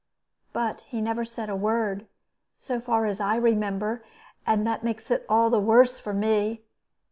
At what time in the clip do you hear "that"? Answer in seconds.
4.65-4.83